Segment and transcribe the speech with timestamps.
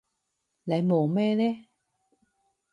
[0.63, 1.67] 你望咩呢？